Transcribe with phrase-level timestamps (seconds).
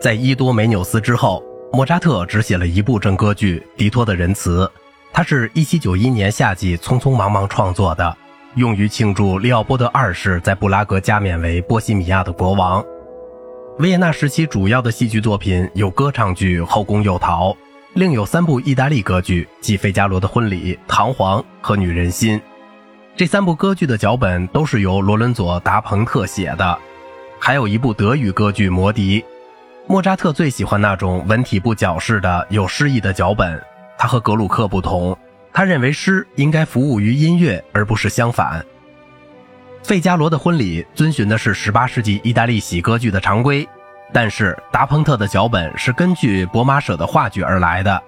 [0.00, 4.64] 在伊多梅纽斯之后，莫扎特只写了一部正歌剧《迪托的仁慈》，
[5.12, 8.16] 它是一七九一年夏季匆匆忙忙创作的，
[8.54, 12.84] 用于庆祝利奥波德二世在布拉格加冕为波西米亚的国王。
[13.80, 17.50] 维也纳时期主要的戏剧作品有歌唱剧《后宫诱逃》，
[17.94, 22.38] 另有三部意大利歌剧，即《费加罗的婚礼》《唐璜》和《女人心》。
[23.16, 26.78] 这三部歌剧的脚本都是由罗伦佐·达彭特写的，
[27.40, 29.20] 还有一部德语歌剧《魔笛》。
[29.90, 33.58] 莫扎特最喜欢那种文体不矫饰的有诗意的脚本。
[33.96, 35.16] 他和格鲁克不同，
[35.50, 38.60] 他认为诗应该服务于音乐，而不是相反。
[39.82, 43.66] 《费加罗的婚礼》遵循的是18世纪意大利喜歌剧的常规，
[44.12, 48.02] 但是达蓬特的脚本是根据博马舍的话剧而来的。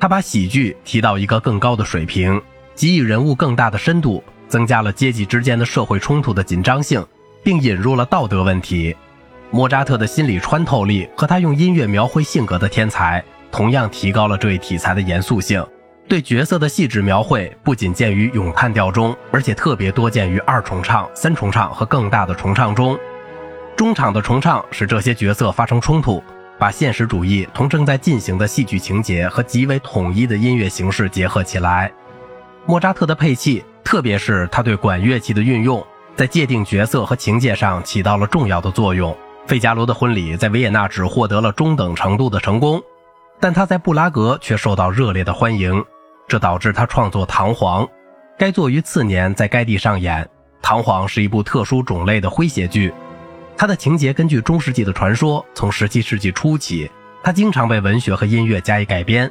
[0.00, 2.40] 他把喜剧提到一个更高的水平，
[2.74, 7.06] 给予人物更大的深度，增加了阶级之间的社会冲突的紧张性，
[7.44, 8.96] 并引入了道德问题。
[9.50, 15.64] 莫扎特的心理穿透力和他用音乐描绘性格的天才，同样提高了这一题材的严肃性。
[16.08, 22.98] 对角色的细致描绘不仅见于咏叹调中，而且特别多见于二重唱、三重唱和更大的重唱中。
[23.76, 26.22] 中场的重唱使这些角色发生冲突，
[26.58, 31.92] 把现实主义同正在进行的戏剧情节和极为统一的音乐形式结合起来。
[32.66, 39.12] 莫扎特的配器，特别是他对管乐器的运用，在界定角色和情节上起到了重要的作用。
[39.46, 42.82] 《费加罗的婚礼》在维也纳只获得了中等程度的成功，
[43.38, 45.84] 但他在布拉格却受到热烈的欢迎，
[46.26, 47.84] 这导致他创作《唐璜》，
[48.36, 50.24] 该作于次年在该地上演。
[50.60, 52.92] 《唐璜》是一部特殊种类的诙谐剧，
[53.56, 56.90] 它的情节根据中世纪的传说，从17世纪初起，
[57.22, 59.30] 它经常被文学和音乐加以改编。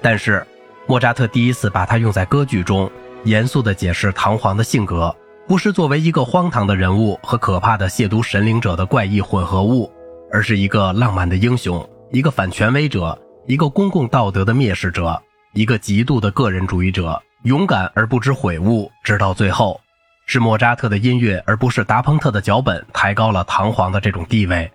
[0.00, 0.46] 但是，
[0.86, 2.88] 莫扎特第一次把它用在歌剧中，
[3.24, 5.12] 严肃地解释唐璜的性格。
[5.48, 9.90] 不是作为一个荒唐的人物和可怕的亵渎神灵者的怪异混合物，
[10.30, 15.18] 而是一个浪漫的英雄，一个反权威者，一个公共道德的蔑视者，
[15.54, 19.80] 一个极度的个人主义者，勇敢而不知悔悟，直到最后。
[20.26, 24.70] 是莫扎特的音乐，而不是达蓬特的脚本，抬高了唐璜的这种地位，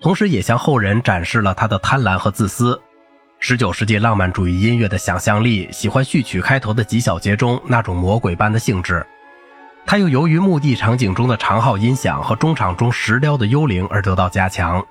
[0.00, 2.80] 同时也向后人展示了他的贪婪和自私。
[3.40, 9.04] 十九世纪浪漫主义音乐的想象力，喜欢序曲开头的几小节中那种魔鬼般的性质。
[9.86, 14.84] 他又由于墓地场景中的长号音响和中场中石雕的幽灵而得到加强。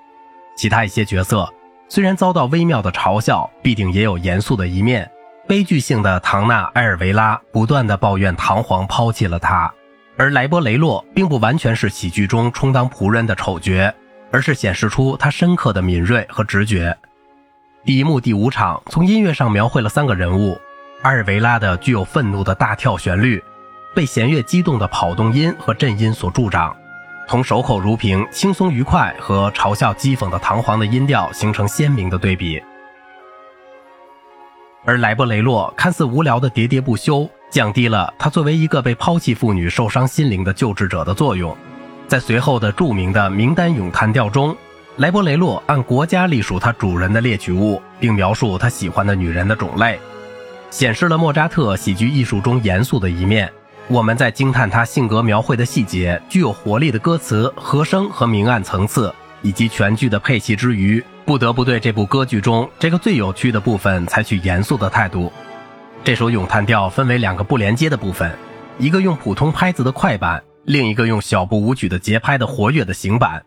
[0.56, 1.54] 其他一些角色
[1.90, 5.10] 虽然遭到微妙的嘲笑，必定也有严肃的一面。
[5.48, 9.72] 悲剧性的唐纳埃尔维拉不断的抱怨唐璜抛弃了他，
[10.18, 13.94] 而莱波雷洛并不完全是喜剧中充当仆人的丑角，
[14.32, 16.98] 而是显示出他深刻的敏锐和直觉。
[17.84, 20.58] 第一幕第五场从音乐上描绘了三个人物：
[21.04, 23.44] 阿尔维拉的具有愤怒的大跳旋律。
[23.96, 26.76] 被弦乐激动的跑动音和震音所助长，
[27.30, 32.62] 同守口如瓶、轻松愉快和嘲笑讥讽的堂皇的音调形成鲜明的对比。
[34.84, 41.56] 而莱布雷洛看似无聊的喋喋不休，降低了他作为一个被抛弃妇女受伤心灵的救治者的作用。
[42.06, 44.56] 在随后的著名的名单咏叹调中，
[44.98, 49.98] 莱布雷洛按国家隶属他主人的猎取物，并描述他喜欢的女人的种类，
[50.70, 53.52] 显示了莫扎特喜剧艺术中严肃的一面。
[53.88, 59.14] 我们在惊叹他性格描绘的细节、具有活力的歌词、和声和明暗层次，
[59.44, 65.32] 以及全剧的配器之余，不得不对这部歌剧中这个最有趣的部分采取严肃的态度。
[66.04, 68.36] 这首咏叹调分为两个不连接的部分，
[68.80, 73.40] 一个用普通拍子的快板，另一个用小步舞曲的节拍的活跃的行板。《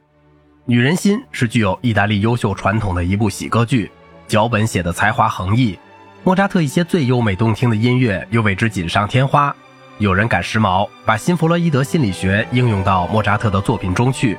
[0.66, 3.90] 女人心》是具有意大利优秀传统的一部喜歌剧，
[4.28, 5.76] 脚本写的才华横溢，
[6.22, 9.52] 莫扎特一些最优美动听的音乐又为之锦上添花。
[9.98, 14.38] 有人赶时髦，把新弗洛伊德心理学应用到莫扎特的作品中去。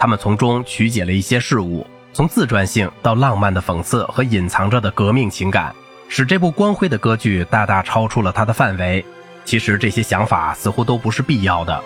[0.00, 5.72] 他们从中曲解了一些事物，从自传性到浪漫的讽刺和隐藏着的革命情感，
[6.08, 9.04] 使这部光辉的歌剧大大超出了它的范围。
[9.44, 11.80] 其实这些想法似乎都不是必要的。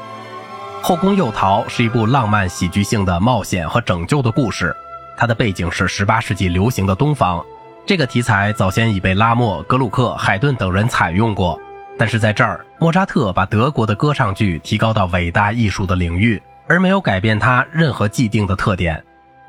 [0.83, 4.75] 《后宫诱逃》是一部浪漫喜剧性的冒险和拯救的故事，
[5.15, 7.45] 它的背景是18世纪流行的东方。
[7.85, 11.61] 这个题材早先已被拉莫、格鲁克、海顿等人采用过。
[12.01, 18.97] 但是在这儿，莫扎特把德国的歌唱剧提高到伟大艺术的领域，而没有改变它任何既定的特点。《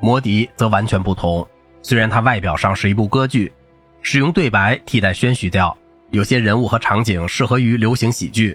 [0.04, 1.48] 魔笛》则完全不同，
[1.80, 3.50] 虽然它外表上是一部歌剧，
[4.02, 5.74] 使用对白替代宣叙调，
[6.10, 8.54] 有些人物和场景适合于流行喜剧，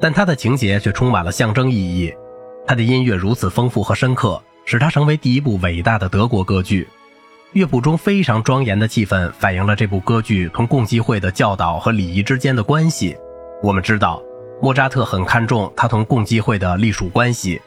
[0.00, 2.14] 但它的情节却充满了象征意义。
[2.64, 6.86] 它的音乐如此丰富和深刻，使它成为第一部伟大的德国歌剧。
[7.54, 13.16] 乐谱中非常庄严的气氛反映了这部歌剧同共济会的教导和礼仪之间的关系。
[13.62, 14.20] 我们知道，
[14.60, 17.62] 莫扎特很看重他同共济会的隶属关系，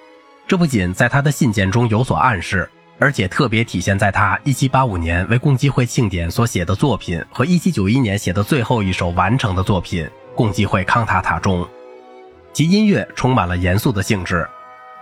[0.46, 2.70] 这不仅在他的信件中有所暗示，
[3.00, 10.06] 而且特别体现在他1785年为共济会庆典所写的作品和1791年写的最后一首完成的作品
[10.36, 11.66] 《共济会康塔塔》中。
[12.52, 14.46] 其音乐充满了严肃的性质。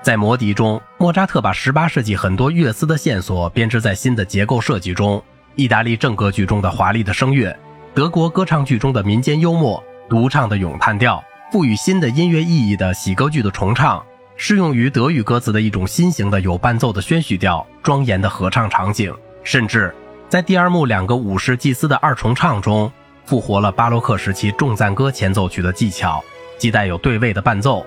[0.03, 5.23] 在《魔笛》中，莫扎特把18世纪很多乐思的线索编织在新的结构设计中。
[5.55, 7.57] 意大利正歌剧中的华丽的声乐，
[7.93, 14.03] 德国歌唱剧中的民间幽默，独唱的咏叹调，赋予新的音乐意义的喜歌剧的重唱，
[14.35, 19.13] 适用于德语歌词的一种新型的有伴奏的宣叙调，庄严的合唱场景，
[19.43, 19.93] 甚至
[20.29, 22.91] 在第二幕两个武士祭司的二重唱中，
[23.25, 26.23] 复活了巴洛克时期重赞歌前奏曲的技巧，
[26.57, 27.85] 既带有对位的伴奏。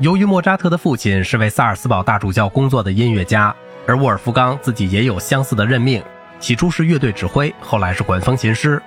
[0.00, 3.54] 由于莫扎特的父亲是为萨尔斯堡大主教工作的音乐家，
[3.86, 6.02] 而沃尔夫冈自己也有相似的任命。
[6.40, 8.82] 起初是乐队指挥，后来是管风琴师，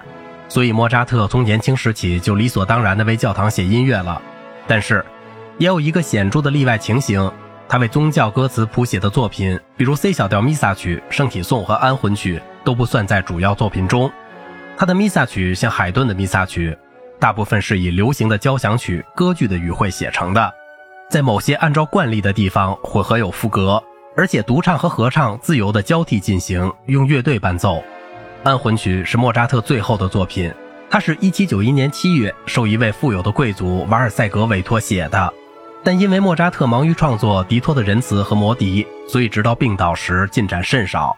[0.47, 4.21] 所以莫扎特从年轻时起就理所当然地为教堂写音乐了。
[4.67, 5.03] 但是，
[5.57, 7.31] 也有一个显著的例外情形：
[7.67, 14.11] 他为宗教歌词谱写的作品，比如 C 小调弥撒曲、圣体颂和安魂曲，都不算在主要作品中。
[14.77, 16.77] 他的弥撒曲像海顿的弥撒曲，
[17.19, 20.53] 大部分是以流行的交响曲、歌剧的语汇写成的，
[21.09, 23.81] 在某些按照惯例的地方混合有副歌。
[24.17, 27.83] 而且独唱和合唱自由的交替进行，用乐队伴奏。
[28.45, 30.53] 安魂曲是莫扎特最后的作品，
[30.87, 35.33] 它是一七九一年七月受一位富有的贵族瓦尔塞格委托写的，
[35.83, 41.17] 但因为莫扎特忙于创作《迪托的仁慈》和《魔笛》，所以直到病倒时进展甚少。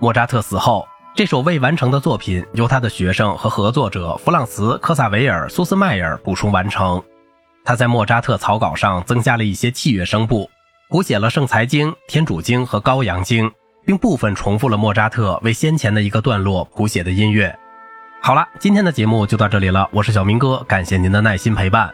[0.00, 0.84] 莫扎特死后，
[1.14, 7.00] 这首未完成的作品由他的学生和合作者弗朗茨·科萨维尔、苏斯迈尔补充完成。
[7.64, 10.50] 他在莫扎特草稿上增加了一些器乐声部。
[10.90, 13.48] 谱写了圣财经、天主经和羔羊经，
[13.88, 17.58] 并部分重复了莫扎特为先前的一个段落谱写的音乐。
[18.20, 21.90] 好了，今天的节目就到这里了，我是小明哥，感谢您的耐心陪伴。